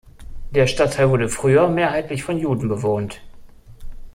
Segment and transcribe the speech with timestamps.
[0.49, 3.21] Der Stadtteil wurde früher mehrheitlich von Juden bewohnt.